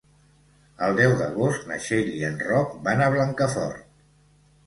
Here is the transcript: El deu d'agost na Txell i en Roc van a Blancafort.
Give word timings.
El 0.85 0.95
deu 0.99 1.11
d'agost 1.19 1.67
na 1.71 1.77
Txell 1.83 2.09
i 2.21 2.25
en 2.29 2.41
Roc 2.47 2.73
van 2.87 3.03
a 3.09 3.13
Blancafort. 3.17 3.85